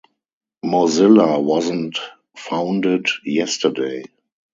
Mozilla 0.65 1.39
wasn't 1.39 1.99
founded 2.35 3.05
yesterday. 3.23 4.01